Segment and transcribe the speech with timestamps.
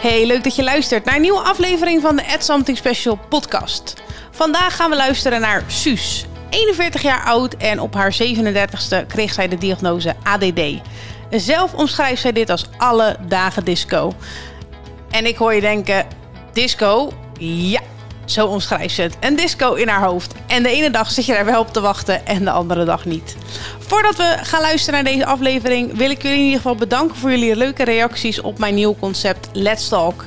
[0.00, 3.94] Hey, leuk dat je luistert naar een nieuwe aflevering van de Add Something Special podcast.
[4.30, 6.26] Vandaag gaan we luisteren naar Suus.
[6.50, 10.60] 41 jaar oud en op haar 37ste kreeg zij de diagnose ADD.
[11.30, 14.12] Zelf omschrijft zij dit als alle dagen disco.
[15.10, 16.06] En ik hoor je denken,
[16.52, 17.12] disco?
[17.38, 17.80] Ja,
[18.30, 19.16] zo omschrijft ze het.
[19.20, 20.34] Een disco in haar hoofd.
[20.46, 23.04] En de ene dag zit je daar wel op te wachten en de andere dag
[23.04, 23.36] niet.
[23.78, 27.30] Voordat we gaan luisteren naar deze aflevering, wil ik jullie in ieder geval bedanken voor
[27.30, 30.24] jullie leuke reacties op mijn nieuw concept Let's Talk.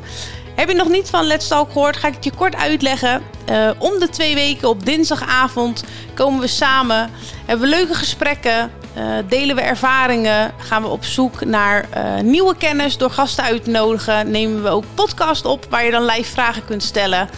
[0.56, 3.22] Heb je nog niet van Let's Talk gehoord, ga ik het je kort uitleggen.
[3.50, 5.84] Uh, om de twee weken op dinsdagavond
[6.14, 7.10] komen we samen,
[7.46, 12.56] hebben we leuke gesprekken, uh, delen we ervaringen, gaan we op zoek naar uh, nieuwe
[12.56, 14.32] kennis door gasten uit te nodigen.
[14.32, 17.30] Nemen we ook podcast op waar je dan live vragen kunt stellen.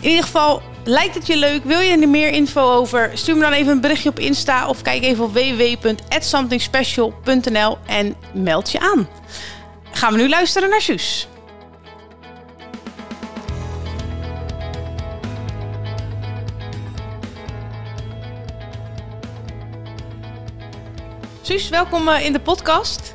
[0.00, 1.64] In ieder geval, lijkt het je leuk?
[1.64, 3.10] Wil je er meer info over?
[3.14, 8.72] Stuur me dan even een berichtje op Insta of kijk even op www.somethingspecial.nl en meld
[8.72, 9.08] je aan.
[9.90, 11.28] Gaan we nu luisteren naar Suus.
[21.42, 23.14] Suus, welkom in de podcast.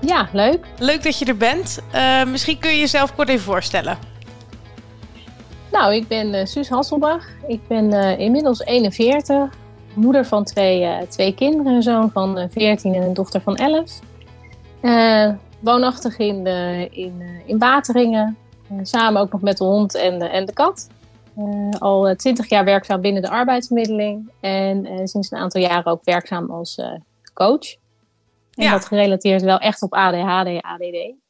[0.00, 0.66] Ja, leuk.
[0.78, 1.78] Leuk dat je er bent.
[1.94, 4.11] Uh, misschien kun je jezelf kort even voorstellen.
[5.72, 7.28] Nou, ik ben uh, Suus Hasselbach.
[7.46, 9.50] Ik ben uh, inmiddels 41,
[9.94, 11.72] moeder van twee, uh, twee kinderen.
[11.72, 14.00] Een zoon van 14 en een dochter van 11.
[15.60, 16.46] woonachtig in,
[16.90, 18.36] in, in Wateringen.
[18.82, 20.88] samen ook nog met de hond en de, en de kat.
[21.78, 24.30] al 20 jaar werkzaam binnen de arbeidsmiddeling.
[24.40, 26.80] En sinds een aantal jaren ook werkzaam als
[27.34, 27.74] coach.
[28.54, 28.72] En ja.
[28.72, 31.21] dat gerelateerd wel echt op ADHD, ADD.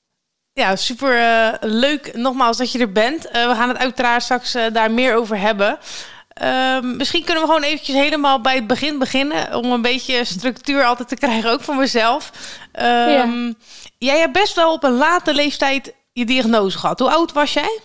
[0.55, 3.27] Ja, super uh, leuk nogmaals dat je er bent.
[3.27, 5.79] Uh, we gaan het uiteraard straks uh, daar meer over hebben.
[6.29, 9.55] Ehm, misschien kunnen we gewoon eventjes helemaal bij het begin beginnen.
[9.55, 12.33] Om een beetje structuur altijd te krijgen, ook voor mezelf.
[12.75, 13.53] Um, ja.
[13.99, 16.99] Jij hebt best wel op een late leeftijd je diagnose gehad.
[16.99, 17.81] Hoe oud was jij?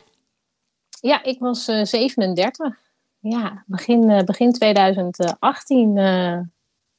[1.02, 2.78] Ja, ik was 37.
[3.20, 5.94] Ja, begin, begin 2018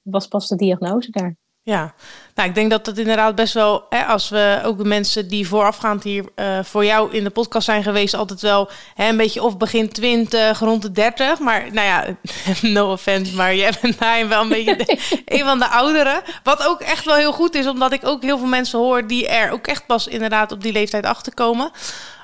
[0.03, 1.37] was pas de diagnose daar.
[1.69, 1.95] Ja,
[2.35, 5.49] nou, ik denk dat het inderdaad best wel, hè, als we ook de mensen die
[5.49, 9.43] voorafgaand hier uh, voor jou in de podcast zijn geweest, altijd wel hè, een beetje
[9.43, 11.39] of begin 20, rond de 30.
[11.39, 12.05] Maar nou ja,
[12.69, 14.99] no offense, maar jij bent daarin wel een beetje de,
[15.37, 16.21] een van de ouderen.
[16.43, 19.29] Wat ook echt wel heel goed is, omdat ik ook heel veel mensen hoor die
[19.29, 21.71] er ook echt pas inderdaad op die leeftijd achterkomen.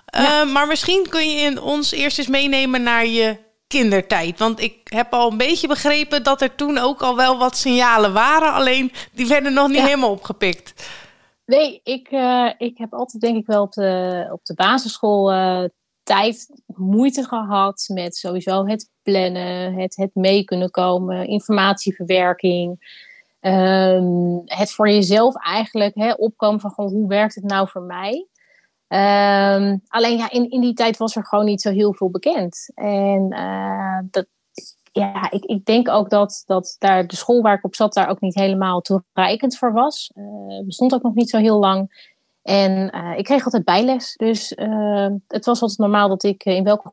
[0.06, 0.43] Ja.
[0.43, 3.37] Uh, maar misschien kun je in ons eerst eens meenemen naar je
[3.79, 4.39] kindertijd?
[4.39, 8.12] Want ik heb al een beetje begrepen dat er toen ook al wel wat signalen
[8.12, 10.89] waren, alleen die werden nog niet helemaal opgepikt.
[11.47, 15.65] Nee, ik, uh, ik heb altijd denk ik wel op de, op de basisschool uh,
[16.03, 22.93] tijd moeite gehad met sowieso het plannen, het, het mee kunnen komen, informatieverwerking.
[23.41, 28.27] Um, het voor jezelf eigenlijk hè, opkomen van gewoon, hoe werkt het nou voor mij?
[28.89, 32.71] Um, alleen ja, in, in die tijd was er gewoon niet zo heel veel bekend.
[32.75, 34.27] En uh, dat,
[34.93, 38.09] ja, ik, ik denk ook dat, dat daar de school waar ik op zat daar
[38.09, 40.11] ook niet helemaal toereikend voor was.
[40.15, 42.12] Uh, bestond ook nog niet zo heel lang.
[42.43, 44.15] En uh, ik kreeg altijd bijles.
[44.17, 44.49] Dus
[45.27, 46.93] het was altijd normaal dat ik in welke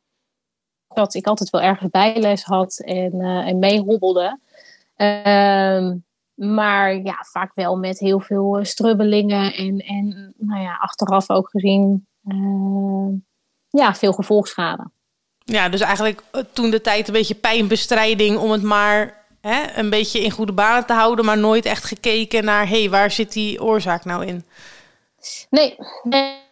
[0.93, 4.39] dat ik altijd wel ergens bijles had en, en meehobbelde.
[4.95, 5.95] Ehm,
[6.41, 11.49] maar ja, vaak wel met heel veel uh, strubbelingen en, en nou ja, achteraf ook
[11.49, 13.19] gezien uh,
[13.69, 14.91] ja, veel gevolgschade.
[15.37, 19.89] Ja, dus eigenlijk eh, toen de tijd een beetje pijnbestrijding om het maar hè, een
[19.89, 23.33] beetje in goede banen te houden, maar nooit echt gekeken naar, hé, hey, waar zit
[23.33, 24.43] die oorzaak nou in?
[25.49, 26.49] Nee, nee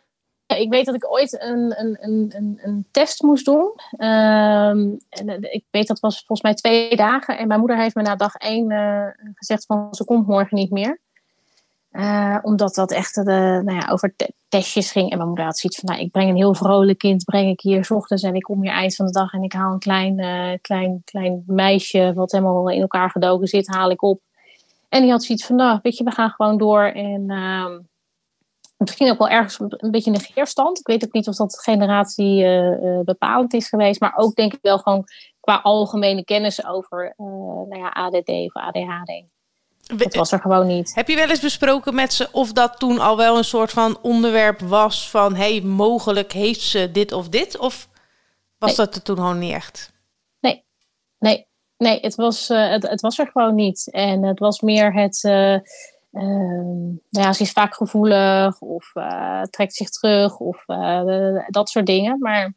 [0.58, 3.74] ik weet dat ik ooit een, een, een, een test moest doen.
[3.92, 7.38] Um, en ik weet dat was volgens mij twee dagen.
[7.38, 10.72] En mijn moeder heeft me na dag één uh, gezegd van ze komt morgen niet
[10.72, 11.00] meer.
[12.42, 15.12] Omdat dat echt uh, nou ja, over te testjes ging.
[15.12, 17.62] En mijn moeder had zoiets van, nou, ik breng een heel vrolijk kind, breng ik
[17.62, 18.24] hier s ochtends.
[18.24, 20.16] En ik kom hier eind van de dag en ik haal een klein,
[20.62, 24.22] klein, klein meisje, wat helemaal in elkaar gedoken zit, haal ik op.
[24.90, 26.84] En die had zoiets van, nou, weet je, we gaan gewoon door.
[26.84, 27.80] En ehm,
[28.80, 30.80] misschien ook wel ergens een beetje een negeerstand.
[30.80, 34.00] Ik weet ook niet of dat generatie uh, bepalend is geweest.
[34.00, 35.04] Maar ook denk ik wel gewoon
[35.40, 37.26] qua algemene kennis over uh,
[37.68, 39.24] nou ja, ADD of ADHD.
[39.98, 40.96] Dat was er gewoon niet.
[40.96, 43.98] Heb je wel eens besproken met ze of dat toen al wel een soort van
[44.02, 45.36] onderwerp was van...
[45.36, 47.58] hey, mogelijk heeft ze dit of dit?
[47.58, 47.90] Of
[48.58, 49.94] was dat er toen gewoon niet echt?
[50.40, 50.64] Nee,
[51.20, 51.48] nee,
[51.78, 53.92] nee het, was, het, het, was er gewoon niet.
[53.92, 55.24] En het was meer het
[56.12, 61.70] Ehm, nou ja, ze is vaak gevoelig of uh, trekt zich terug of uh, dat
[61.70, 62.20] soort dingen.
[62.20, 62.54] Maar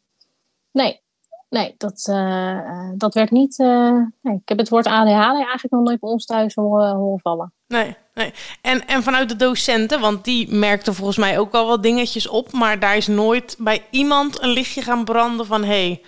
[0.71, 1.01] nee,
[1.49, 3.59] nee dat, uh, dat werd niet.
[3.59, 7.53] Nee, ik heb het woord ADHD eigenlijk nog nooit bij ons thuis horen, vallen.
[7.67, 7.97] Nee.
[8.15, 8.33] Nee.
[8.63, 12.53] En, en vanuit de docenten, want die merkten volgens mij ook wel wat dingetjes op,
[12.53, 15.87] maar daar is nooit bij iemand een lichtje gaan branden van hé.
[15.87, 16.03] Hey.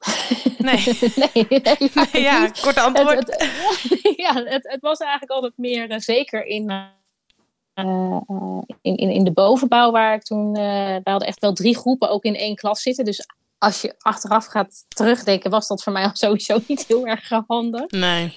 [0.58, 0.84] Nee.
[1.14, 1.46] Nee.
[1.48, 3.18] nee, nee, nee ja, korte antwoord.
[3.18, 3.50] Het,
[3.88, 8.20] het, ja, het, het was eigenlijk altijd meer uh, zeker in, uh,
[8.82, 10.52] in, in, in de bovenbouw waar ik toen...
[10.52, 13.04] we hadden echt wel drie groepen ook in één klas zitten.
[13.04, 13.26] Dus
[13.58, 17.90] als je achteraf gaat terugdenken, was dat voor mij sowieso niet heel erg handig.
[17.90, 18.32] Nee.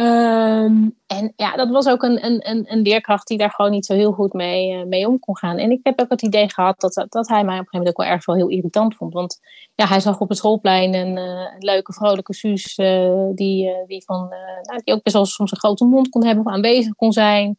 [0.00, 3.94] Um, en ja, dat was ook een, een, een, leerkracht die daar gewoon niet zo
[3.94, 5.56] heel goed mee, uh, mee om kon gaan.
[5.58, 7.88] En ik heb ook het idee gehad dat, dat hij mij op een gegeven moment
[7.88, 9.12] ook wel erg wel heel irritant vond.
[9.12, 9.40] Want
[9.74, 14.28] ja, hij zag op het schoolplein een, uh, leuke, vrolijke Suus uh, die, die, van,
[14.62, 17.58] nou, die ook best wel soms een grote mond kon hebben of aanwezig kon zijn.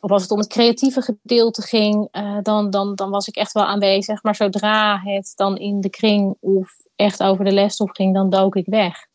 [0.00, 2.08] Of als het om het creatieve gedeelte ging,
[2.42, 4.22] dan, dan, dan was ik echt wel aanwezig.
[4.22, 8.56] Maar zodra het dan in de kring of echt over de lesstof ging, dan dook
[8.56, 9.10] ik weg.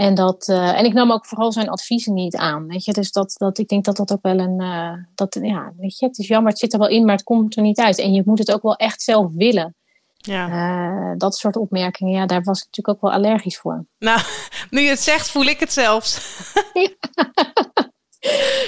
[0.00, 2.66] En, dat, uh, en ik nam ook vooral zijn adviezen niet aan.
[2.66, 2.92] Weet je?
[2.92, 4.60] Dus dat, dat, ik denk dat dat ook wel een.
[4.60, 7.24] Uh, dat, ja, weet je, het is jammer, het zit er wel in, maar het
[7.24, 7.98] komt er niet uit.
[7.98, 9.74] En je moet het ook wel echt zelf willen.
[10.16, 10.48] Ja.
[10.48, 13.84] Uh, dat soort opmerkingen, ja, daar was ik natuurlijk ook wel allergisch voor.
[13.98, 14.20] Nou,
[14.70, 16.40] nu je het zegt, voel ik het zelfs.
[16.72, 16.90] ja,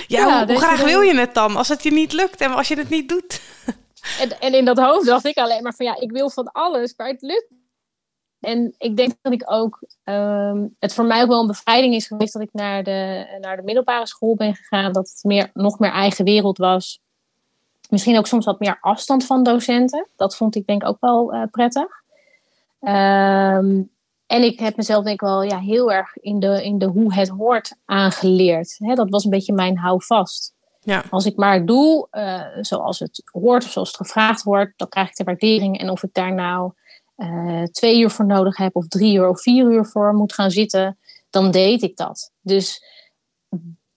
[0.06, 2.68] ja, hoe, hoe graag wil je het dan als het je niet lukt en als
[2.68, 3.40] je het niet doet?
[4.20, 6.94] en, en in dat hoofd dacht ik alleen maar van ja, ik wil van alles,
[6.96, 7.61] maar het lukt
[8.42, 12.06] en ik denk dat ik ook, um, het voor mij ook wel een bevrijding is
[12.06, 14.92] geweest dat ik naar de, naar de middelbare school ben gegaan.
[14.92, 17.00] Dat het meer, nog meer eigen wereld was.
[17.88, 20.08] Misschien ook soms wat meer afstand van docenten.
[20.16, 22.02] Dat vond ik denk ik ook wel uh, prettig.
[22.80, 23.90] Um,
[24.26, 27.14] en ik heb mezelf denk ik wel ja, heel erg in de, in de hoe
[27.14, 28.76] het hoort aangeleerd.
[28.78, 30.54] He, dat was een beetje mijn houvast.
[30.80, 31.04] Ja.
[31.10, 35.08] Als ik maar doe uh, zoals het hoort of zoals het gevraagd wordt, dan krijg
[35.08, 35.78] ik de waardering.
[35.78, 36.72] En of ik daar nou
[37.22, 40.50] uh, twee uur voor nodig heb, of drie uur of vier uur voor moet gaan
[40.50, 40.98] zitten,
[41.30, 42.32] dan deed ik dat.
[42.40, 42.84] Dus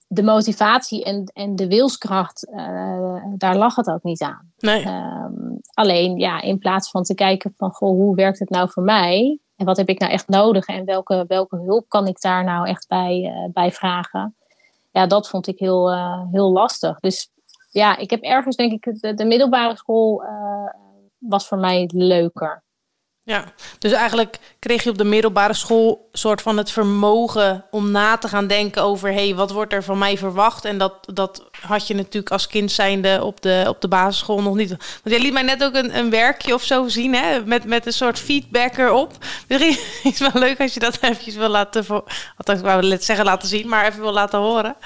[0.06, 4.52] de motivatie en, en de wilskracht, uh, daar lag het ook niet aan.
[4.58, 4.86] Nee.
[4.86, 8.82] Um, alleen, ja, in plaats van te kijken van, goh, hoe werkt het nou voor
[8.82, 9.38] mij?
[9.56, 10.66] En wat heb ik nou echt nodig?
[10.66, 14.36] En welke, welke hulp kan ik daar nou echt bij, uh, bij vragen?
[14.90, 15.94] Ja, dat vond ik heel,
[16.32, 17.00] heel lastig.
[17.00, 17.30] Dus
[17.70, 20.24] ja, ik heb ergens, denk ik, de, de middelbare school
[21.18, 22.64] was voor mij leuker.
[23.26, 23.44] Ja,
[23.78, 28.28] dus eigenlijk kreeg je op de middelbare school soort van het vermogen om na te
[28.28, 30.64] gaan denken over hé, hey, wat wordt er van mij verwacht?
[30.64, 34.54] En dat, dat had je natuurlijk als kind zijnde op de, op de basisschool nog
[34.54, 34.68] niet.
[34.68, 37.44] Want jij liet mij net ook een, een werkje of zo zien, hè?
[37.44, 39.12] Met, met een soort feedback erop.
[39.48, 39.78] Misschien
[40.12, 41.86] is wel leuk als je dat eventjes wil laten,
[42.36, 44.76] althans, ik wou zeggen laten zien, maar even wil laten horen.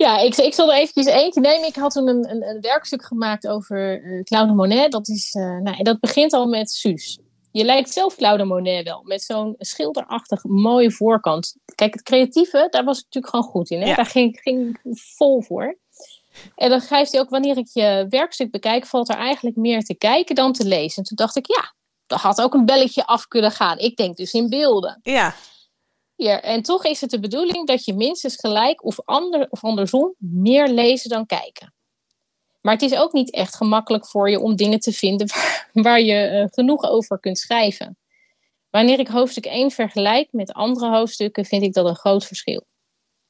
[0.00, 1.68] Ja, ik, ik zal er eventjes eentje nemen.
[1.68, 4.92] Ik had toen een, een, een werkstuk gemaakt over uh, Claude Monet.
[4.92, 7.18] Dat, is, uh, nou, dat begint al met Suus.
[7.52, 11.56] Je lijkt zelf Claude Monet wel, met zo'n schilderachtig mooie voorkant.
[11.74, 13.80] Kijk, het creatieve, daar was ik natuurlijk gewoon goed in.
[13.80, 13.88] Hè?
[13.88, 13.94] Ja.
[13.94, 15.78] Daar ging, ging ik vol voor.
[16.54, 19.94] En dan schrijft hij ook, wanneer ik je werkstuk bekijk, valt er eigenlijk meer te
[19.94, 20.96] kijken dan te lezen.
[20.96, 21.74] En toen dacht ik, ja,
[22.06, 23.78] dat had ook een belletje af kunnen gaan.
[23.78, 25.00] Ik denk dus in beelden.
[25.02, 25.34] Ja.
[26.28, 30.68] En toch is het de bedoeling dat je minstens gelijk of, ander, of andersom meer
[30.68, 31.74] lezen dan kijken.
[32.60, 35.28] Maar het is ook niet echt gemakkelijk voor je om dingen te vinden
[35.72, 37.98] waar, je uh, genoeg over kunt schrijven.
[38.70, 42.66] Wanneer ik hoofdstuk 1 vergelijk met andere hoofdstukken, vind ik dat een groot verschil.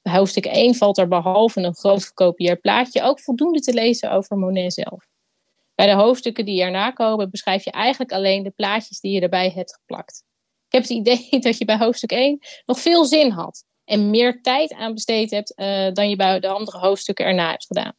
[0.02, 4.36] Bij hoofdstuk 1 valt er behalve een groot gekopieerd plaatje ook voldoende te lezen over
[4.36, 5.06] Monet zelf.
[5.74, 9.50] Bij de hoofdstukken die erna komen beschrijf je eigenlijk alleen de plaatjes die je erbij
[9.54, 10.24] hebt geplakt.
[10.70, 14.42] Ik heb het idee dat je bij hoofdstuk 1 nog veel zin had en meer
[14.42, 17.92] tijd aan besteed hebt uh, dan je bij de andere hoofdstukken erna hebt gedaan.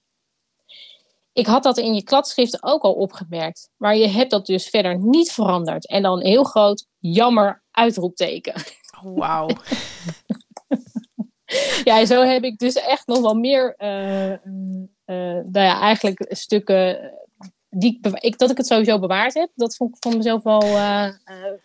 [1.33, 4.97] Ik had dat in je kladschrift ook al opgemerkt, maar je hebt dat dus verder
[4.97, 5.87] niet veranderd.
[5.87, 8.53] En dan een heel groot jammer uitroepteken.
[9.03, 9.47] Wauw.
[11.83, 17.13] ja, zo heb ik dus echt nog wel meer, uh, uh, nou ja, eigenlijk stukken
[17.71, 21.07] die ik, dat ik het sowieso bewaard heb, dat vond ik van mezelf wel uh,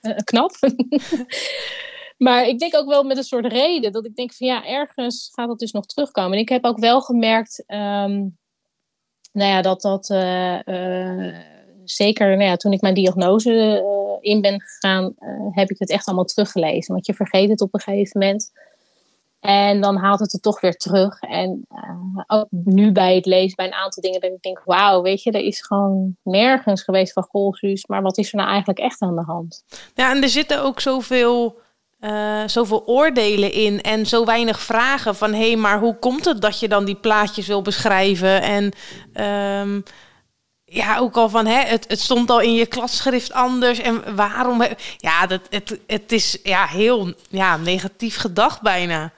[0.03, 0.51] uh, knap.
[2.27, 5.31] maar ik denk ook wel met een soort reden dat ik denk van ja, ergens
[5.33, 6.33] gaat dat dus nog terugkomen.
[6.33, 8.39] En ik heb ook wel gemerkt, um,
[9.33, 10.07] nou ja, dat dat
[11.85, 13.85] zeker nou ja, toen ik mijn diagnose
[14.21, 15.15] in ben gegaan,
[15.51, 16.95] heb ik het echt allemaal teruggelezen.
[16.95, 18.51] Want je vergeet het op een gegeven moment.
[19.47, 21.21] En dan haalt het er toch weer terug.
[21.21, 25.03] En uh, ook nu bij het lezen bij een aantal dingen dat ik denk, wauw,
[25.03, 27.87] weet je, er is gewoon nergens geweest van Golsuus.
[27.87, 29.65] Maar wat is er nou eigenlijk echt aan de hand?
[29.95, 31.59] Ja, en er zitten ook zoveel,
[32.01, 36.41] uh, zoveel oordelen in en zo weinig vragen van, hé, hey, maar hoe komt het
[36.41, 38.43] dat je dan die plaatjes wil beschrijven?
[38.43, 38.73] En
[39.61, 39.83] um,
[40.65, 43.79] ja, ook al van, hè, het, het stond al in je klasschrift anders.
[43.79, 44.63] En waarom?
[44.97, 49.13] Ja, dat, het, het is ja, heel ja, negatief gedacht bijna.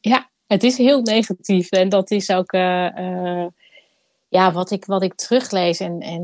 [0.00, 2.52] Ja, Het is heel negatief en dat is ook
[4.28, 5.80] ja, wat, ik, wat ik teruglees.
[5.80, 6.22] En, en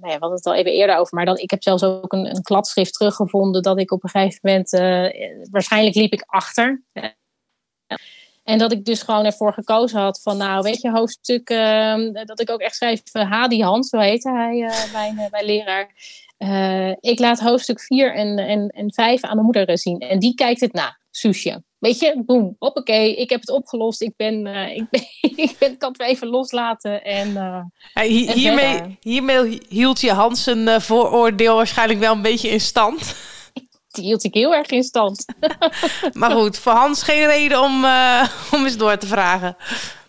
[0.00, 2.12] nou ja, we hadden het al even eerder over, maar dan, ik heb zelfs ook
[2.12, 4.70] een, een kladschrift teruggevonden dat ik op een gegeven moment,
[5.50, 6.82] waarschijnlijk liep ik achter.
[8.44, 12.40] En dat ik dus gewoon ervoor gekozen had van, nou, weet je, hoofdstuk, uh, dat
[12.40, 15.90] ik ook echt schreef, uh, Hadi Hans, zo heette hij, mijn, mijn leraar.
[17.00, 19.98] ik laat hoofdstuk 4 en, en, en 5 aan de moeder zien.
[19.98, 21.62] En die kijkt het na, Soesje.
[21.78, 24.00] Weet je, boem, hoppakee, ik heb het opgelost.
[24.00, 27.04] Ik ben, ik ben, ik ben, kan het even loslaten.
[27.04, 33.14] En, hiermee, hiermee hield je Hans een vooroordeel waarschijnlijk wel een beetje in stand
[33.92, 35.24] die hield ik heel erg in stand.
[36.12, 37.84] maar goed, voor Hans geen reden om,
[38.52, 39.56] om eens door te vragen.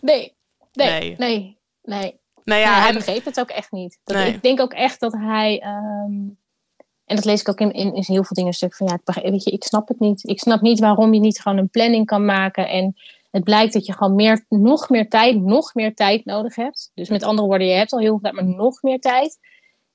[0.02, 0.36] Nee,
[0.74, 2.22] nee, nee, nee.
[2.44, 4.00] Nou ja, hij begreep het ook echt niet.
[4.04, 5.64] Dat, Ik denk ook echt dat hij...
[6.06, 6.42] Um,
[7.06, 8.88] en dat lees ik ook in, in, in heel veel dingen stuk van...
[8.88, 10.28] Ja, weet je, ik snap het niet.
[10.28, 12.70] Ik snap niet waarom je niet gewoon een planning kan maken.
[12.70, 12.96] En
[13.32, 16.92] het blijkt dat je gewoon meer, nog meer tijd, nog meer tijd nodig hebt.
[16.94, 19.38] Dus met andere woorden, je hebt al heel veel tijd, maar nog meer tijd.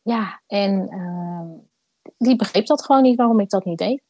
[0.02, 0.88] Ja, en...
[0.90, 1.66] Uh,
[2.18, 4.02] die begreep dat gewoon niet waarom ik dat niet deed.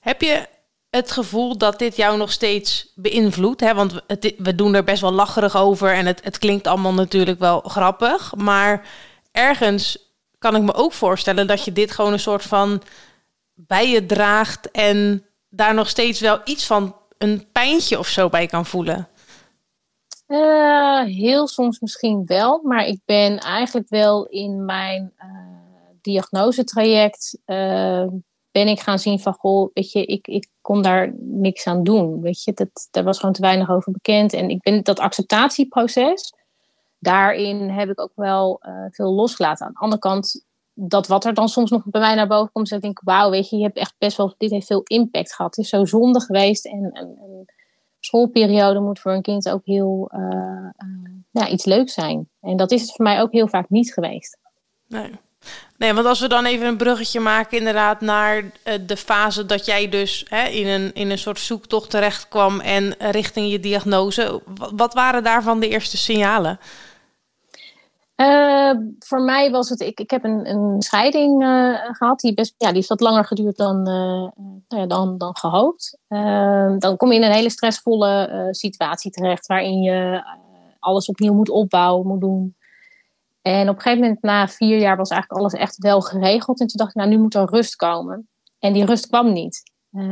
[0.00, 0.46] Heb je
[0.90, 3.72] het gevoel dat dit jou nog steeds beïnvloedt?
[3.72, 4.00] Want
[4.38, 8.34] we doen er best wel lacherig over en het, het klinkt allemaal natuurlijk wel grappig.
[8.34, 8.88] Maar
[9.32, 10.09] ergens
[10.40, 12.82] kan ik me ook voorstellen dat je dit gewoon een soort van
[13.54, 18.46] bij je draagt en daar nog steeds wel iets van een pijntje of zo bij
[18.46, 19.08] kan voelen.
[20.28, 25.26] Uh, heel soms misschien wel, maar ik ben eigenlijk wel in mijn uh,
[26.00, 28.06] diagnosetraject uh,
[28.50, 32.20] ben ik gaan zien van, goh, weet je, ik, ik kon daar niks aan doen.
[32.20, 34.32] Weet je, dat, daar was gewoon te weinig over bekend.
[34.32, 36.32] En ik ben dat acceptatieproces,
[37.00, 39.66] daarin heb ik ook wel uh, veel losgelaten.
[39.66, 42.68] Aan de andere kant, dat wat er dan soms nog bij mij naar boven komt,
[42.68, 45.34] dat ik denk, wauw, weet je, je hebt echt best wel, dit heeft veel impact
[45.34, 45.56] gehad.
[45.56, 47.54] Het is zo zonde geweest en, en, en
[48.00, 50.86] schoolperiode moet voor een kind ook heel uh,
[51.30, 52.28] ja, iets leuks zijn.
[52.40, 54.38] En dat is het voor mij ook heel vaak niet geweest.
[54.88, 55.10] Nee.
[55.76, 59.66] Nee, want als we dan even een bruggetje maken, inderdaad, naar eh, de fase dat
[59.66, 64.42] jij dus hè, in, een, in een soort zoektocht terecht kwam en richting je diagnose.
[64.74, 66.58] Wat waren daarvan de eerste signalen?
[68.20, 72.54] Uh, voor mij was het, ik, ik heb een, een scheiding uh, gehad, die, best,
[72.58, 74.28] ja, die heeft wat langer geduurd dan, uh,
[74.68, 75.98] nou dan, dan gehoopt.
[76.78, 80.24] dan kom je in een hele stressvolle situatie terecht, waarin je
[80.78, 82.54] alles opnieuw moet opbouwen, moet doen.
[83.42, 86.60] En op een gegeven moment, na vier jaar, was eigenlijk alles echt wel geregeld.
[86.60, 88.28] En toen dacht ik, nou, nu moet er rust komen.
[88.58, 89.62] En die rust kwam niet.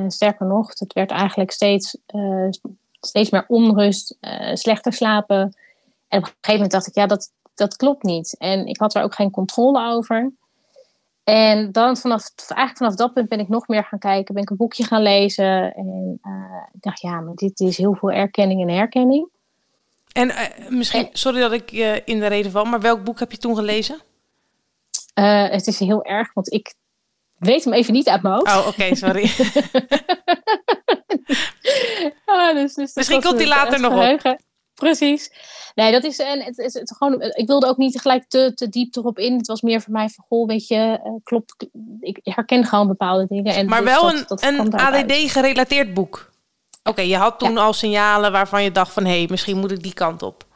[0.06, 1.98] Sterker nog, het werd eigenlijk steeds,
[3.00, 4.16] steeds meer onrust,
[4.52, 5.56] slechter slapen.
[6.08, 8.36] En op een gegeven moment dacht ik, ja, dat, dat klopt niet.
[8.38, 10.32] En ik had er ook geen controle over.
[11.24, 14.50] En dan vanaf, eigenlijk vanaf dat punt ben ik nog meer gaan kijken, ben ik
[14.50, 15.74] een boekje gaan lezen.
[15.74, 16.18] En
[16.72, 19.28] ik dacht, ja, maar dit is heel veel erkenning en herkenning.
[20.12, 23.32] En uh, misschien, sorry dat ik uh, in de reden val, maar welk boek heb
[23.32, 24.00] je toen gelezen?
[25.50, 26.74] Het is heel erg, want ik
[27.38, 28.56] weet hem even niet uit mijn hoofd.
[28.56, 29.30] Oh, oké, sorry.
[32.26, 34.38] oh, dus, dus misschien komt hij later nog op.
[34.78, 35.32] Precies.
[35.75, 38.68] Nee, dat is, en het, is het, gewoon, ik wilde ook niet gelijk te, te
[38.68, 39.37] diep erop in.
[39.37, 41.66] Het was meer voor mij van, goh, weet je, klopt,
[42.00, 43.54] ik herken gewoon bepaalde dingen.
[43.54, 46.30] En maar dus wel een, een ADD-gerelateerd boek?
[46.82, 49.04] Oké, je had toen al signalen waarvan je dacht van...
[49.04, 50.47] hé, hey, misschien moet ik die kant op.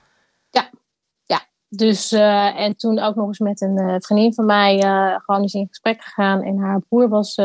[0.50, 0.71] Ja,
[1.25, 1.41] ja.
[1.69, 4.79] Dus, uh, en toen ook nog eens met een uh, vriendin van mij
[5.25, 6.43] gewoon eens in gesprek gegaan.
[6.43, 7.38] En haar broer was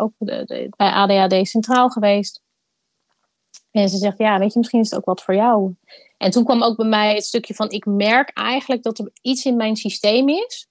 [0.00, 0.12] ook
[0.76, 2.42] bij ADHD Centraal geweest.
[3.70, 5.74] En ze zegt, ja, weet je, misschien is het ook wat voor jou.
[6.16, 7.70] En toen kwam ook bij mij het stukje van...
[7.70, 10.68] ik merk eigenlijk dat er iets in mijn systeem is...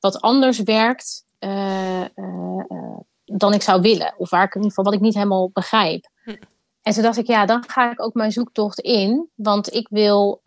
[0.00, 1.24] wat anders werkt
[3.24, 4.14] dan ik zou willen.
[4.16, 6.08] Of waar ik in ieder geval wat ik niet helemaal begrijp.
[6.24, 6.36] Hm.
[6.82, 9.30] En toen dacht ik, ja, dan ga ik ook mijn zoektocht in.
[9.34, 10.40] Want ik wil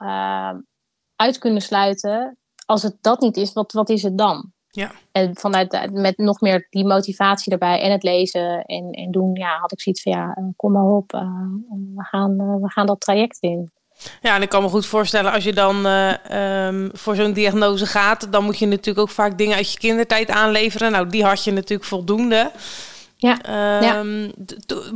[1.15, 4.53] uit kunnen sluiten, als het dat niet is, wat, wat is het dan?
[4.75, 4.91] Ja.
[5.11, 9.57] En vanuit met nog meer die motivatie erbij en het lezen en, en doen, ja,
[9.57, 11.21] had ik zoiets van, ja, eh, kom maar op, uh,
[11.95, 13.71] we, gaan, uh, we gaan dat traject in.
[14.21, 18.31] Ja, en ik kan me goed voorstellen, als je dan um, voor zo'n diagnose gaat,
[18.31, 20.91] dan moet je natuurlijk ook vaak dingen uit je kindertijd aanleveren.
[20.91, 22.51] Nou, die had je natuurlijk voldoende.
[23.15, 23.99] Ja.
[23.99, 24.25] Um, ja.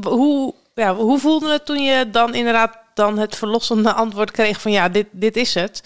[0.09, 4.71] Hoe, ja, hoe voelde het toen je dan inderdaad dan het verlossende antwoord kreeg van
[4.71, 5.83] ja, dit, dit is het?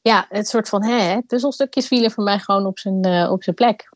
[0.00, 3.56] Ja, het soort van hè, puzzelstukjes vielen voor mij gewoon op zijn, uh, op zijn
[3.56, 3.92] plek.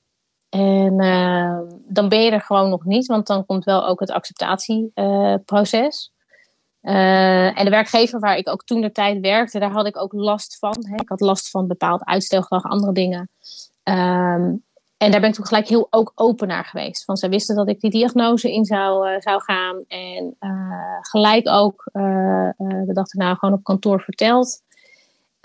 [0.48, 4.10] En uh, dan ben je er gewoon nog niet, want dan komt wel ook het
[4.10, 6.12] acceptatieproces.
[6.82, 10.12] Uh, en de werkgever waar ik ook toen de tijd werkte, daar had ik ook
[10.12, 10.86] last van.
[10.88, 10.94] Hè.
[10.94, 13.28] Ik had last van bepaald uitstelgedrag, andere dingen.
[13.82, 14.64] Um,
[14.96, 17.04] en daar ben ik toen gelijk heel ook open naar geweest.
[17.04, 19.84] Want zij wisten dat ik die diagnose in zou, zou gaan.
[19.88, 20.36] En
[21.00, 24.62] gelijk ook uh, de dag gewoon op kantoor verteld.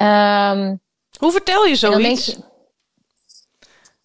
[0.02, 0.82] Um,
[1.20, 2.26] Hoe vertel je zoiets?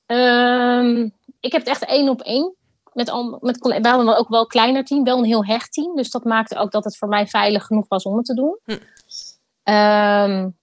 [0.07, 2.55] Je, um, ik heb het echt één op één.
[2.93, 5.97] Met al, met, we hadden ook wel een kleiner team, wel een heel hecht team.
[5.97, 8.59] Dus dat maakte ook dat het voor mij veilig genoeg was om het te doen.
[8.65, 8.73] Hm.
[9.73, 10.61] Um,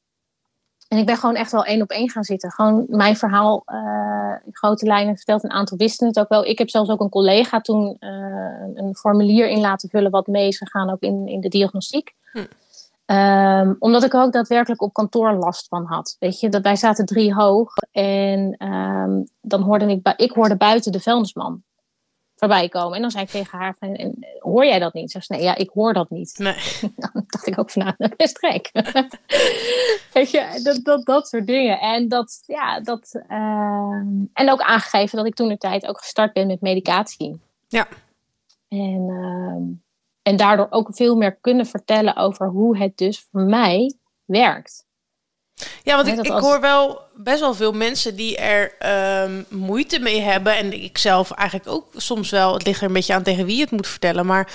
[0.88, 2.52] en ik ben gewoon echt wel één op één gaan zitten.
[2.52, 5.44] Gewoon mijn verhaal uh, in grote lijnen verteld.
[5.44, 6.46] Een aantal wisten het ook wel.
[6.46, 8.10] Ik heb zelfs ook een collega toen uh,
[8.74, 10.12] een formulier in laten vullen...
[10.12, 12.16] wat mee is gegaan ook in, in de diagnostiek.
[12.32, 12.46] Hm.
[13.12, 16.16] Um, omdat ik ook daadwerkelijk op kantoor last van had.
[16.20, 17.74] Weet je, dat wij zaten drie hoog.
[17.92, 21.64] En um, dan hoorde ik, ik hoorde buiten de vuilnisman
[22.36, 22.96] voorbij komen.
[22.96, 25.12] En dan zei ik tegen haar, van, en, hoor jij dat niet?
[25.12, 26.38] Ze zei, nee, ja, ik hoor dat niet.
[26.38, 26.56] Nee.
[26.96, 28.70] Dan dacht ik ook van, nou, best gek.
[30.14, 31.80] Weet je, dat, dat, dat soort dingen.
[31.80, 33.22] En dat, ja, dat...
[33.30, 34.02] Uh,
[34.34, 37.40] en ook aangegeven dat ik toen de tijd ook gestart ben met medicatie.
[37.68, 37.88] Ja.
[38.68, 39.78] En, uh,
[40.30, 43.94] en daardoor ook veel meer kunnen vertellen over hoe het dus voor mij
[44.26, 44.88] werkt.
[45.84, 48.76] Ja, want ik, ik hoor wel best wel veel mensen die er
[49.24, 50.58] um, moeite mee hebben.
[50.58, 52.54] En ik zelf eigenlijk ook soms wel.
[52.54, 54.26] Het ligt er een beetje aan tegen wie het moet vertellen.
[54.26, 54.52] Maar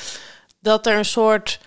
[0.61, 1.61] dat er een soort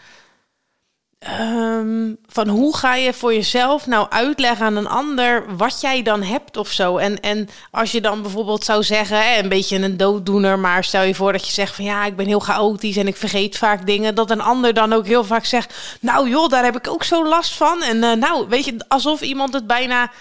[1.20, 6.24] Um, van hoe ga je voor jezelf nou uitleggen aan een ander wat jij dan
[6.24, 6.98] hebt of zo.
[6.98, 11.16] En, en als je dan bijvoorbeeld zou zeggen, een beetje een dooddoener, maar stel je
[11.16, 14.16] voor dat je zegt van ja, ik ben heel chaotisch en ik vergeet vaak dingen.
[14.16, 17.28] Dat een ander dan ook heel vaak zegt, nou joh, daar heb ik ook zo
[17.28, 17.84] last van.
[17.84, 20.12] En uh, nou, weet je, alsof iemand het bijna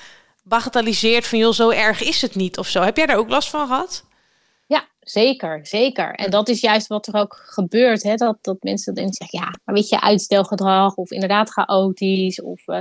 [0.43, 2.83] bagatelliseert van joh, zo erg is het niet of zo.
[2.83, 4.05] Heb jij daar ook last van gehad?
[5.09, 6.15] Zeker, zeker.
[6.15, 8.03] En dat is juist wat er ook gebeurt.
[8.03, 8.15] Hè?
[8.15, 12.43] Dat, dat mensen dan zeggen, ja, maar weet je, uitstelgedrag of inderdaad chaotisch.
[12.43, 12.81] Of, uh...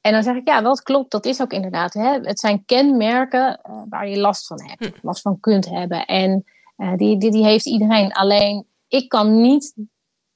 [0.00, 1.94] En dan zeg ik, ja, dat klopt, dat is ook inderdaad.
[1.94, 2.18] Hè?
[2.20, 5.06] Het zijn kenmerken uh, waar je last van hebt, hm.
[5.06, 6.04] last van kunt hebben.
[6.06, 6.44] En
[6.76, 8.12] uh, die, die, die heeft iedereen.
[8.12, 9.74] Alleen, ik kan niet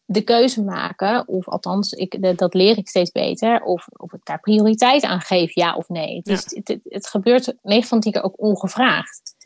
[0.05, 4.41] de keuze maken, of althans, ik, dat leer ik steeds beter, of, of ik daar
[4.41, 6.21] prioriteit aan geef, ja of nee.
[6.23, 9.37] Het, het, het, het gebeurt 9 van 10 keer ook ongevraagd.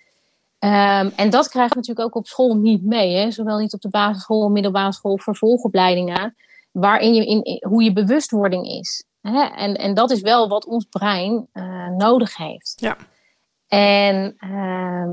[0.64, 3.16] Um, en dat krijg je natuurlijk ook op school niet mee.
[3.16, 3.31] Hè?
[3.31, 6.37] Zowel niet op de basisschool, middelbare school, vervolgopleidingen.
[6.72, 9.05] Waarin je in, hoe je bewustwording is.
[9.20, 9.42] Hè?
[9.42, 12.72] En, en dat is wel wat ons brein uh, nodig heeft.
[12.77, 12.96] Ja.
[13.68, 14.51] En uh,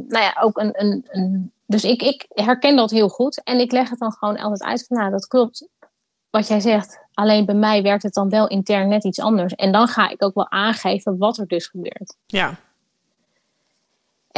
[0.08, 0.82] nou ja, ook een.
[0.82, 3.44] een, een dus ik, ik herken dat heel goed.
[3.44, 5.68] En ik leg het dan gewoon altijd uit van nou, dat klopt.
[6.30, 7.00] Wat jij zegt.
[7.14, 9.54] Alleen bij mij werkt het dan wel intern net iets anders.
[9.54, 12.16] En dan ga ik ook wel aangeven wat er dus gebeurt.
[12.26, 12.58] Ja,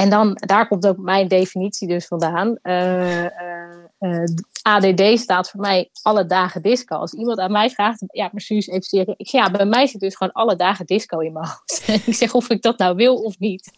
[0.01, 2.57] en dan, daar komt ook mijn definitie dus vandaan.
[2.63, 3.29] Uh, uh,
[3.99, 4.23] uh,
[4.61, 6.95] ADD staat voor mij alle dagen disco.
[6.95, 9.15] Als iemand aan mij vraagt, ja, Suus, even serieus.
[9.17, 11.83] Ik zeg, ja, bij mij zit dus gewoon alle dagen disco in mijn hoofd.
[12.07, 13.71] ik zeg of ik dat nou wil of niet.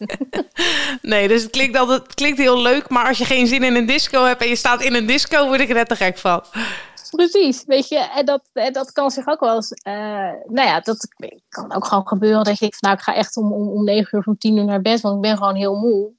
[1.02, 3.76] nee, dus het klinkt, altijd, het klinkt heel leuk, maar als je geen zin in
[3.76, 6.18] een disco hebt en je staat in een disco, word ik er net te gek
[6.18, 6.44] van.
[7.16, 9.94] Precies, weet je, en dat, en dat kan zich ook wel eens, uh,
[10.48, 11.08] nou ja, dat
[11.50, 14.08] kan ook gewoon gebeuren dat je denkt, nou, ik ga echt om, om, om 9
[14.12, 16.12] uur of om 10 uur naar bed, want ik ben gewoon heel moe.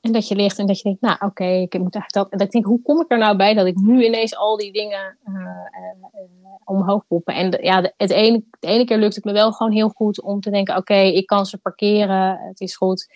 [0.00, 2.28] En dat je ligt en dat je denkt, nou oké, ik moet eigenlijk dat.
[2.30, 4.56] En dat ik denk, hoe kom ik er nou bij dat ik nu ineens al
[4.56, 6.20] die dingen uh, uh,
[6.64, 7.34] omhoog poppen?
[7.34, 10.22] En de, ja, het, ene, de ene keer lukt het me wel gewoon heel goed
[10.22, 13.10] om te denken, oké, ik kan ze parkeren, het is goed.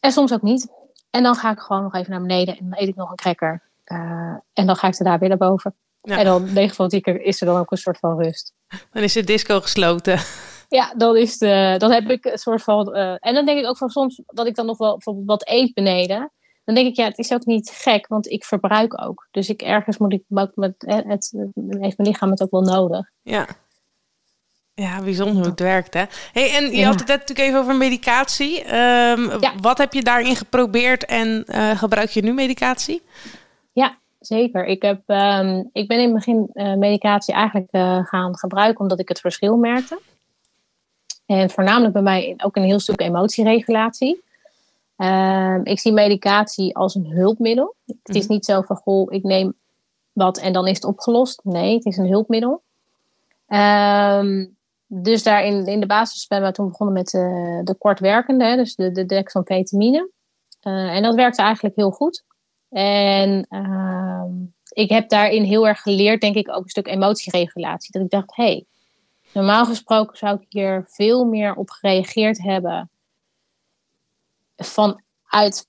[0.00, 0.68] En soms ook niet.
[1.10, 3.16] En dan ga ik gewoon nog even naar beneden en dan eet ik nog een
[3.16, 3.62] cracker.
[4.52, 5.74] en dan ga ik er daar weer naar boven.
[6.00, 8.52] En dan 9 van 10 keer is er dan ook een soort van rust.
[8.92, 10.20] Dan is de disco gesloten.
[10.68, 12.96] Ja, dan, is de, dan heb ik een soort van.
[12.96, 15.48] Uh, en dan denk ik ook van soms dat ik dan nog wel bijvoorbeeld wat
[15.48, 16.32] eet beneden.
[16.64, 19.28] Dan denk ik, ja, het is ook niet gek, want ik verbruik ook.
[19.30, 21.32] Dus ik ergens moet ik ook met het, het
[21.80, 23.10] heeft mijn lichaam het ook wel nodig.
[23.22, 23.46] Ja.
[24.74, 26.04] Ja, bijzonder hoe het werkt, hè?
[26.32, 28.60] Hey, en je had het net natuurlijk even over medicatie.
[28.60, 29.52] Um, ja.
[29.60, 33.02] Wat heb je daarin geprobeerd en uh, gebruik je nu medicatie?
[33.72, 34.64] Ja, zeker.
[34.64, 38.98] Ik, heb, um, ik ben in het begin uh, medicatie eigenlijk uh, gaan gebruiken omdat
[38.98, 40.00] ik het verschil merkte.
[41.26, 44.22] En voornamelijk bij mij ook een heel stuk emotieregulatie.
[44.96, 47.74] Um, ik zie medicatie als een hulpmiddel.
[47.86, 48.32] Het is mhm.
[48.32, 49.54] niet zo van, goh, ik neem
[50.12, 51.40] wat en dan is het opgelost.
[51.44, 52.62] Nee, het is een hulpmiddel.
[53.48, 58.56] Um, dus daar in, in de basis ben we toen begonnen met uh, de kortwerkende,
[58.56, 60.10] dus de, de dexamfetamine.
[60.62, 62.24] Uh, en dat werkte eigenlijk heel goed.
[62.70, 64.24] En uh,
[64.68, 67.92] ik heb daarin heel erg geleerd, denk ik, ook een stuk emotieregulatie.
[67.92, 68.64] Dat ik dacht, hé, hey,
[69.32, 72.90] normaal gesproken zou ik hier veel meer op gereageerd hebben.
[74.56, 75.66] Vanuit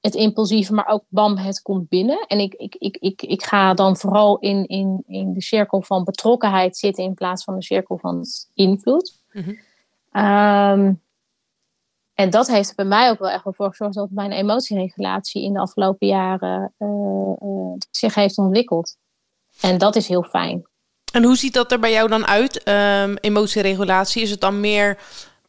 [0.00, 2.26] het impulsieve, maar ook bam, het komt binnen.
[2.26, 6.04] En ik, ik, ik, ik, ik ga dan vooral in, in, in de cirkel van
[6.04, 9.20] betrokkenheid zitten in plaats van de cirkel van invloed.
[9.32, 9.58] Mm
[12.20, 15.60] En dat heeft bij mij ook wel echt voor gezorgd dat mijn emotieregulatie in de
[15.60, 18.96] afgelopen jaren uh, zich heeft ontwikkeld.
[19.60, 20.68] En dat is heel fijn.
[21.12, 24.22] En hoe ziet dat er bij jou dan uit, um, emotieregulatie?
[24.22, 24.98] Is het dan meer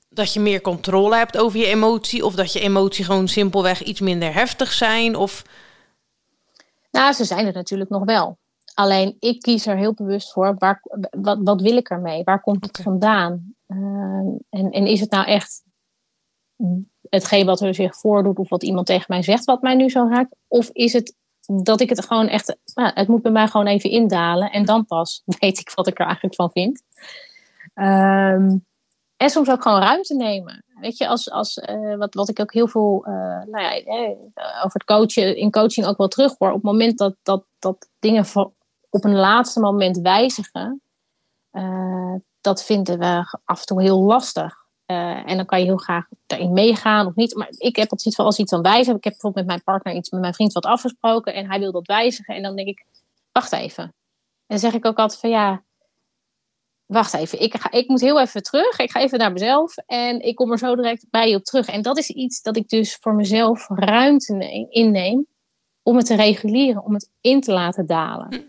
[0.09, 2.25] dat je meer controle hebt over je emotie?
[2.25, 5.15] Of dat je emotie gewoon simpelweg iets minder heftig zijn?
[5.15, 5.43] Of...
[6.91, 8.37] Nou, ze zijn er natuurlijk nog wel.
[8.73, 10.55] Alleen ik kies er heel bewust voor.
[10.57, 12.23] Waar, wat, wat wil ik ermee?
[12.23, 13.55] Waar komt het vandaan?
[13.67, 15.63] Ehm, en, en is het nou echt
[17.09, 20.07] hetgeen wat er zich voordoet of wat iemand tegen mij zegt wat mij nu zo
[20.09, 20.35] raakt?
[20.47, 23.89] Of is het dat ik het gewoon echt, nou, het moet bij mij gewoon even
[23.89, 26.83] indalen en dan pas weet ik wat ik er eigenlijk van vind.
[27.73, 28.57] Ehm,
[29.17, 30.63] en soms ook gewoon ruimte nemen.
[30.79, 33.13] Weet je, als, als, uh, wat, wat ik ook heel veel uh,
[33.45, 34.09] nou ja, eh,
[34.63, 36.47] over het coachen, in coaching ook wel terug hoor.
[36.47, 38.25] Op het moment dat, dat, dat dingen
[38.89, 40.81] op een laatste moment wijzigen,
[42.41, 44.60] dat vinden we af en toe heel lastig.
[44.91, 47.35] Uh, en dan kan je heel graag daarin meegaan of niet.
[47.35, 48.95] Maar ik heb het zoiets van als iets dan wijzigen.
[48.95, 51.33] Ik heb bijvoorbeeld met mijn partner iets met mijn vriend wat afgesproken.
[51.33, 52.35] En hij wil dat wijzigen.
[52.35, 52.85] En dan denk ik,
[53.31, 53.83] wacht even.
[53.83, 53.93] En
[54.47, 55.63] dan zeg ik ook altijd van ja,
[56.85, 57.41] wacht even.
[57.41, 58.77] Ik, ga, ik moet heel even terug.
[58.77, 59.77] Ik ga even naar mezelf.
[59.77, 61.67] En ik kom er zo direct bij je op terug.
[61.67, 65.27] En dat is iets dat ik dus voor mezelf ruimte neem, inneem.
[65.83, 66.83] Om het te reguleren.
[66.83, 68.27] Om het in te laten dalen.
[68.33, 68.41] Hm.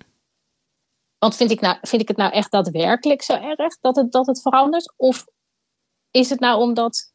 [1.19, 4.27] Want vind ik, nou, vind ik het nou echt daadwerkelijk zo erg dat het, dat
[4.27, 4.93] het verandert?
[4.97, 5.27] Of
[6.13, 7.11] is het nou omdat.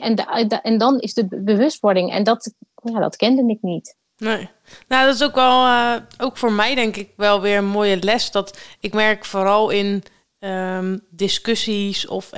[0.00, 0.14] En,
[0.62, 2.12] en dan is de bewustwording.
[2.12, 3.96] En dat, ja, dat kende ik niet.
[4.16, 4.48] Nee.
[4.88, 7.96] Nou, dat is ook wel, uh, ook voor mij denk ik wel weer een mooie
[7.96, 8.30] les.
[8.30, 10.02] Dat ik merk vooral in
[10.38, 12.30] um, discussies of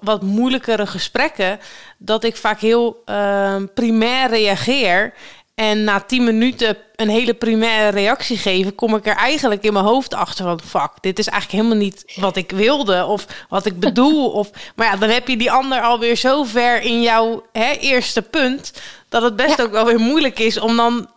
[0.00, 1.58] wat moeilijkere gesprekken,
[1.98, 5.14] dat ik vaak heel um, primair reageer.
[5.58, 9.84] En na tien minuten een hele primaire reactie geven, kom ik er eigenlijk in mijn
[9.84, 13.80] hoofd achter van fuck, dit is eigenlijk helemaal niet wat ik wilde of wat ik
[13.80, 14.30] bedoel.
[14.40, 18.22] of, maar ja, dan heb je die ander alweer zo ver in jouw hè, eerste
[18.22, 18.72] punt,
[19.08, 21.10] dat het best ook wel weer moeilijk is om dan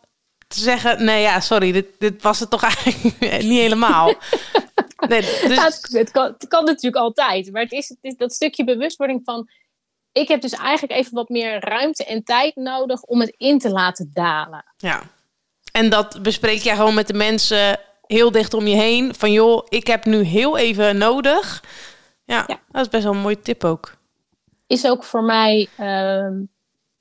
[0.48, 4.14] te zeggen, nee ja, sorry, dit, dit was het toch eigenlijk niet helemaal.
[5.08, 5.80] Nee, dus...
[5.92, 9.50] het, kan, het kan natuurlijk altijd, maar het is, het is dat stukje bewustwording van
[10.12, 13.70] ik heb dus eigenlijk even wat meer ruimte en tijd nodig om het in te
[13.70, 14.66] laten dalen.
[14.78, 15.02] Ja.
[15.72, 19.16] En dat bespreek jij gewoon met de mensen heel dicht om je heen.
[19.16, 21.64] Van joh, ik heb nu heel even nodig.
[22.26, 23.98] Ja, dat is best wel een mooie tip ook.
[24.68, 26.44] Is ook voor mij ehm,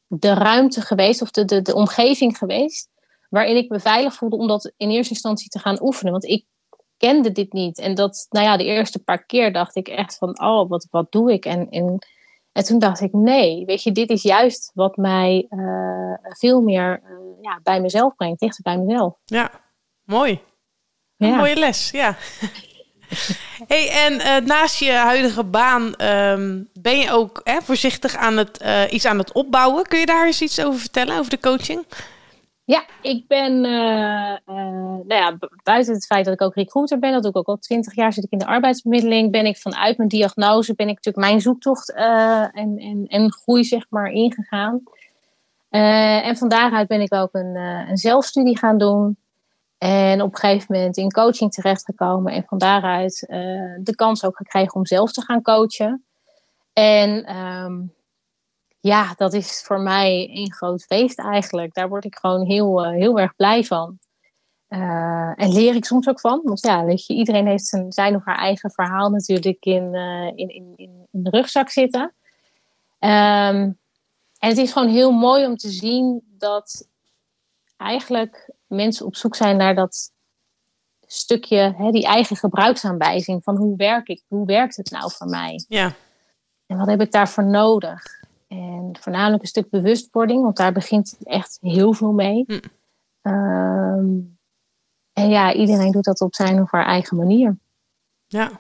[0.07, 2.89] de ruimte geweest, of de, de, de omgeving geweest,
[3.29, 6.13] waarin ik me veilig voelde om dat in eerste instantie te gaan oefenen.
[6.13, 6.45] Want ik
[6.97, 7.79] kende dit niet.
[7.79, 11.13] En dat, nou ja, de eerste paar keer dacht ik echt van, oh, wat, wat
[11.13, 11.45] doe ik?
[11.45, 11.99] En, en
[12.53, 17.03] en toen dacht ik, nee, weet je, dit is juist wat mij uh, veel meer
[17.05, 19.15] uh, ja, bij mezelf brengt, dichter bij mezelf.
[19.25, 19.51] Ja,
[20.05, 20.41] mooi.
[21.17, 21.37] Een ja.
[21.37, 22.17] mooie les, ja.
[23.73, 28.65] hey, en uh, naast je huidige baan um, ben je ook hè, voorzichtig aan het,
[28.91, 29.87] iets aan het opbouwen.
[29.87, 31.87] Kun je daar eens iets over vertellen, over de coaching?
[32.71, 37.23] Ja, ik ben, uh, nou ja, buiten het feit dat ik ook recruiter ben, dat
[37.23, 40.09] doe ik ook al twintig jaar, zit ik in de arbeidsbemiddeling, ben ik vanuit mijn
[40.09, 44.83] diagnose, ben ik natuurlijk mijn zoektocht uh, en, en, en groei zeg maar ingegaan.
[45.71, 47.57] en van daaruit ben ik ook een,
[47.89, 49.17] een zelfstudie gaan doen.
[49.79, 52.33] En op een gegeven moment in coaching terechtgekomen.
[52.33, 53.25] En van daaruit
[53.81, 56.05] de kans ook gekregen om zelf te gaan coachen.
[56.73, 57.95] En um,
[58.81, 61.75] ja, dat is voor mij een groot feest eigenlijk.
[61.75, 63.99] Daar word ik gewoon heel, uh, heel erg blij van.
[64.69, 66.41] Uh, en leer ik soms ook van.
[66.45, 70.27] Want ja, weet je, iedereen heeft zijn, zijn of haar eigen verhaal natuurlijk in, uh,
[70.27, 72.15] in, in, in, de rugzak zitten.
[72.99, 73.79] Um,
[74.39, 76.89] en het is gewoon heel mooi om te zien dat
[77.77, 80.13] eigenlijk mensen op zoek zijn naar dat
[81.07, 85.65] stukje, hè, die eigen gebruiksaanwijzing van hoe werk ik, hoe werkt het nou voor mij?
[85.69, 85.95] Ja.
[86.67, 88.20] En wat heb ik daarvoor nodig?
[88.51, 92.45] En voornamelijk een stuk bewustwording, want daar begint echt heel veel mee.
[92.47, 92.59] Hm.
[93.23, 94.07] Ehm,
[95.13, 97.59] en ja, iedereen doet dat op zijn of haar eigen manier.
[98.27, 98.51] Ja.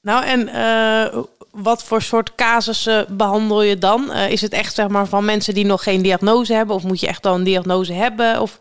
[0.00, 4.10] Nou, en uh, wat voor soort casussen behandel je dan?
[4.10, 6.76] Uh, is het echt zeg maar van mensen die nog geen diagnose hebben?
[6.76, 8.40] Of moet je echt al een diagnose hebben?
[8.40, 8.58] Of...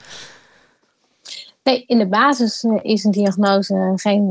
[1.64, 4.30] Nee, in de basis eh, is een diagnose geen,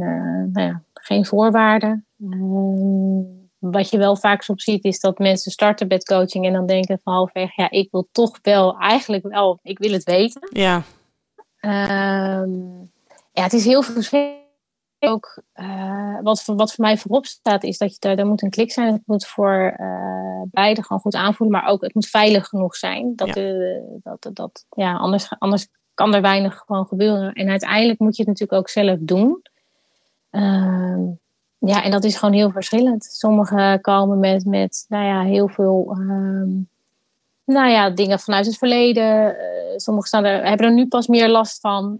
[0.52, 2.02] nou ja, geen voorwaarde.
[2.18, 3.35] Uh,
[3.70, 7.00] wat je wel vaak soms ziet, is dat mensen starten met coaching en dan denken
[7.04, 10.48] van halfweg, ja, ik wil toch wel, eigenlijk wel, ik wil het weten.
[10.52, 10.82] Ja.
[12.40, 12.90] Um,
[13.32, 14.44] ja, het is heel verschillend.
[14.98, 18.50] Ook uh, wat, wat voor mij voorop staat, is dat je daar, daar moet een
[18.50, 18.92] klik zijn.
[18.92, 23.12] Het moet voor uh, beide gewoon goed aanvoelen, maar ook het moet veilig genoeg zijn.
[23.16, 23.42] Dat, ja.
[23.42, 27.32] Uh, dat, dat, ja, anders, anders kan er weinig gewoon gebeuren.
[27.32, 29.42] En uiteindelijk moet je het natuurlijk ook zelf doen.
[30.30, 31.08] Uh,
[31.66, 33.04] ja, en dat is gewoon heel verschillend.
[33.04, 36.68] Sommigen komen met, met nou ja, heel veel um,
[37.44, 39.36] nou ja, dingen vanuit het verleden.
[39.76, 41.98] sommigen staan er, hebben er nu pas meer last van.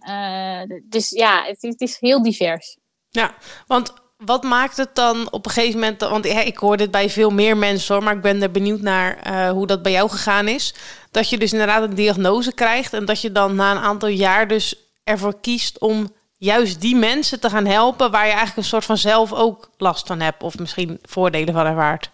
[0.82, 2.78] dus ja, het, het is heel divers.
[3.08, 3.34] Ja,
[3.66, 6.00] want wat maakt het dan op een gegeven moment?
[6.00, 9.18] Want ik hoor dit bij veel meer mensen hoor, maar ik ben er benieuwd naar
[9.26, 10.74] uh, hoe dat bij jou gegaan is.
[11.10, 14.48] Dat je dus inderdaad een diagnose krijgt en dat je dan na een aantal jaar
[14.48, 14.74] dus
[15.04, 18.96] ervoor kiest om juist die mensen te gaan helpen waar je eigenlijk een soort van
[18.96, 22.10] zelf ook last van hebt of misschien voordelen van ervaart.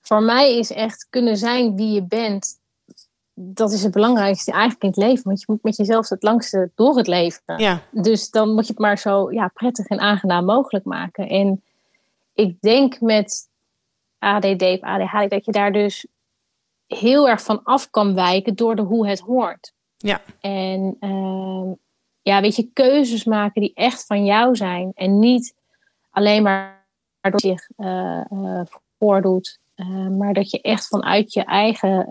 [0.00, 2.60] Voor mij is echt kunnen zijn wie je bent
[3.34, 5.24] dat is het belangrijkste eigenlijk in het leven.
[5.24, 7.42] Want je moet met jezelf het langste door het leven.
[7.56, 7.80] Ja.
[7.90, 11.28] Dus dan moet je het maar zo ja, prettig en aangenaam mogelijk maken.
[11.28, 11.62] En
[12.34, 13.48] ik denk met
[14.18, 16.06] ADD of ADHD dat je daar dus
[16.86, 19.72] heel erg van af kan wijken door de hoe het hoort.
[19.96, 20.20] Ja.
[20.40, 21.72] En uh,
[22.22, 24.92] ja, weet je, keuzes maken die echt van jou zijn.
[24.94, 25.54] En niet
[26.10, 26.86] alleen maar
[27.20, 28.60] door zich uh, uh,
[28.98, 32.06] voordoet eh, maar dat je echt vanuit je eigen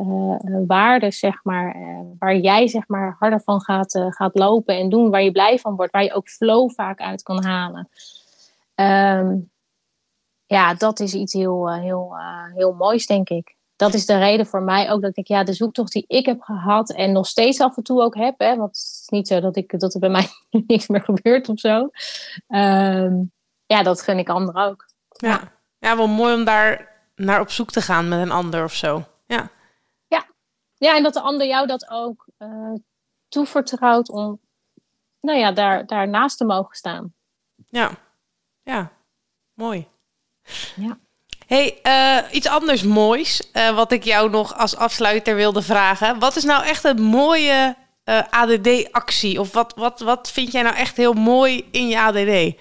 [0.68, 1.76] waarden, zeg maar,
[2.20, 5.76] waar jij zeg maar harder van gaat, gaat lopen en doen, waar je blij van
[5.76, 7.90] wordt, waar je ook flow vaak uit kan halen.
[8.76, 9.38] Ehm,
[10.46, 12.16] ja, dat is iets heel, heel,
[12.54, 13.56] heel moois, denk ik.
[13.82, 16.42] Dat is de reden voor mij ook dat ik, ja, de zoektocht die ik heb
[16.42, 19.40] gehad en nog steeds af en toe ook heb, hè, want het is niet zo
[19.40, 20.28] dat, ik, dat er bij mij
[20.68, 21.90] niks meer gebeurt of zo.
[22.48, 23.24] Ehm,
[23.66, 24.86] ja, dat gun ik anderen ook.
[25.10, 25.52] Ja.
[25.80, 29.04] ja, wel mooi om daar naar op zoek te gaan met een ander of zo.
[29.26, 29.50] Ja.
[30.08, 30.26] Ja,
[30.78, 32.74] ja en dat de ander jou dat ook uh,
[33.28, 34.40] toevertrouwt om
[35.22, 37.14] nou ja, daar, daar naast te mogen staan.
[37.70, 37.92] Ja,
[38.64, 38.92] ja,
[39.54, 39.88] mooi.
[40.76, 41.00] Ja.
[41.52, 46.20] Hey, uh, iets anders moois, uh, wat ik jou nog als afsluiter wilde vragen.
[46.20, 47.76] Wat is nou echt een mooie
[48.30, 49.40] ADD-actie?
[49.40, 52.60] Of wat, wat, wat vind jij nou echt heel mooi in je ADD?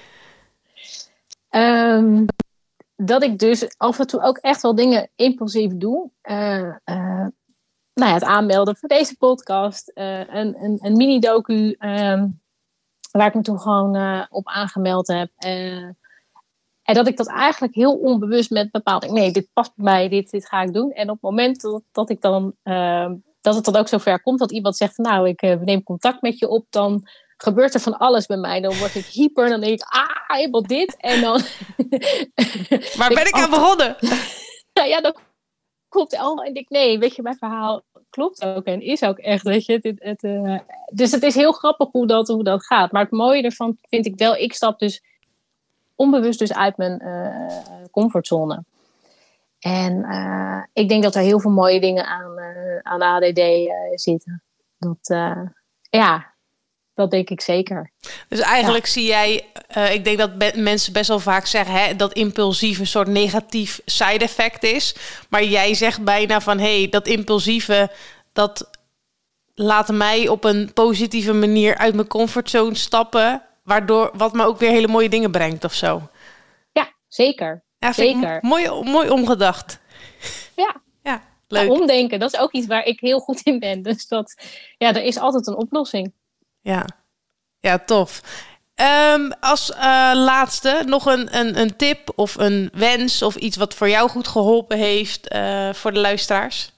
[1.51, 2.27] Um,
[2.97, 6.11] dat ik dus af en toe ook echt wel dingen impulsief doe.
[6.23, 9.91] Nou ja, het aanmelden voor deze podcast.
[9.95, 12.29] Een, een, een mini-docu ehm,
[13.11, 15.31] waar ik me toen gewoon op aangemeld heb.
[16.91, 19.13] En dat ik dat eigenlijk heel onbewust met bepaalde...
[19.13, 20.93] Nee, dit past bij mij, dit, dit ga ik doen.
[20.93, 22.55] En op het moment dat, dat ik dan...
[22.63, 24.99] Ehm, dat het dan ook zover komt dat iemand zegt...
[24.99, 28.61] nou, ik neem contact met je op, dan gebeurt er van alles bij mij.
[28.61, 30.97] Dan word ik hyper, dan denk ik, ah, helemaal dit.
[30.97, 31.33] En dan...
[32.99, 33.97] Waar ben ik aan begonnen?
[34.77, 35.15] nou ja, dan
[35.89, 36.45] klopt al.
[36.45, 39.79] En ik nee, weet je, mijn verhaal klopt ook en is ook echt, weet je.
[39.83, 40.59] Het, het, uh,
[40.93, 42.93] dus het is heel grappig hoe dat, hoe dat gaat.
[42.93, 45.03] Maar het mooie ervan vind ik wel, ik stap dus
[46.01, 48.65] onbewust dus uit mijn uh, comfortzone.
[49.59, 52.39] En uh, ik denk dat er heel veel mooie dingen aan,
[52.83, 53.41] aan ADD
[53.95, 54.43] zitten.
[54.79, 54.99] Dat,
[55.91, 56.35] ja,
[56.95, 57.91] dat denk ik zeker.
[58.29, 59.45] Dus eigenlijk zie jij,
[59.77, 63.81] uh, ik denk dat mensen best wel vaak zeggen hè, dat impulsief een soort negatief
[63.85, 64.97] side effect is.
[65.29, 67.91] Maar jij zegt bijna van hé, hey, dat impulsieve,
[68.33, 68.71] dat
[69.55, 73.43] laat mij op een positieve manier uit mijn comfortzone stappen.
[73.71, 76.09] Waardoor wat me ook weer hele mooie dingen brengt of zo.
[76.73, 77.65] Ja, zeker.
[77.79, 78.39] Ja, zeker.
[78.41, 79.81] Mooi, mooi omgedacht.
[80.57, 80.77] Ja.
[81.03, 81.71] ja, leuk.
[81.71, 83.83] omdenken, dat is ook iets waar ik heel goed in ben.
[83.83, 84.35] Dus dat,
[84.79, 86.13] ja, er is altijd een oplossing.
[86.61, 86.87] Ja,
[87.61, 88.21] ja tof.
[89.15, 93.75] Um, als uh, laatste nog een, een, een tip of een wens of iets wat
[93.75, 96.73] voor jou goed geholpen heeft uh, voor de luisteraars?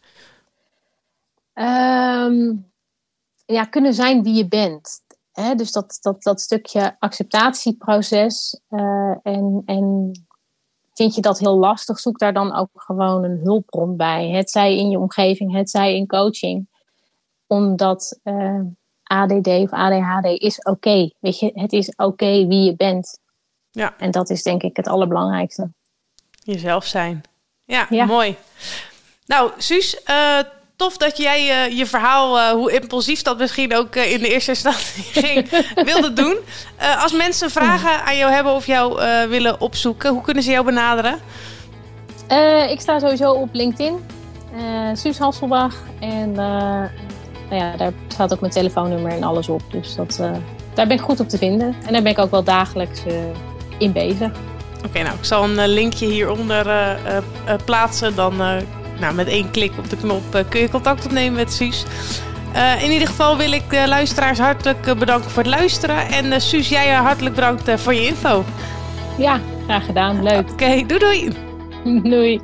[1.54, 2.72] Um,
[3.46, 5.00] ja, kunnen zijn wie je bent.
[5.32, 5.54] Hè?
[5.54, 8.60] Dus dat, dat, dat stukje acceptatieproces.
[8.70, 10.10] Uh, en, en
[10.94, 14.28] vind je dat heel lastig, zoek daar dan ook gewoon een hulpbron bij.
[14.30, 16.68] Het zij in je omgeving, het zij in coaching.
[17.46, 18.20] Omdat
[19.02, 21.10] ADD of ADHD is oké.
[21.18, 23.18] Weet je, het is oké wie je bent.
[23.70, 23.98] Ja.
[23.98, 25.70] En dat is denk ik het allerbelangrijkste.
[26.30, 27.22] Jezelf zijn.
[27.64, 28.04] Ja, ja.
[28.04, 28.36] mooi.
[29.26, 30.38] Nou, Suus, uh,
[30.82, 34.50] tof dat jij uh, je verhaal, uh, hoe impulsief dat misschien ook in de eerste
[34.50, 36.36] instantie ging, wilde doen.
[36.98, 41.20] als mensen vragen aan jou hebben of jou willen opzoeken, hoe kunnen ze jou benaderen?
[42.68, 44.04] ik sta sowieso op LinkedIn.
[44.92, 45.74] Suus Hasselbach.
[46.00, 46.90] En nou
[47.50, 49.62] ja, daar staat ook mijn telefoonnummer en alles op.
[49.70, 50.16] Dus dat,
[50.74, 51.76] daar ben ik goed op te vinden.
[51.86, 53.00] En daar ben ik ook wel dagelijks
[53.78, 54.30] in bezig.
[54.86, 56.96] Oké, nou, ik zal een linkje hieronder
[57.64, 58.14] plaatsen.
[58.14, 58.40] Dan
[59.02, 61.84] nou, met één klik op de knop kun je contact opnemen met Suus.
[62.82, 66.08] in ieder geval wil ik de luisteraars hartelijk bedanken voor het luisteren.
[66.08, 68.44] En Suus, jij hartelijk bedankt voor je info.
[69.18, 70.22] Ja, graag gedaan.
[70.22, 70.50] Leuk.
[70.50, 71.30] Oké, doei doei.
[72.12, 72.40] doei.